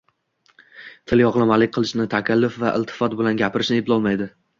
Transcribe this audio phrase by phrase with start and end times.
[1.11, 4.29] Tilyog‘lamalik qilishni, takalluf va iltifot bilan gapirishni eplolmaydi.